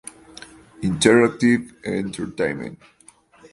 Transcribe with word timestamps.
Interactive 0.81 1.75
Entertainment. 1.85 2.79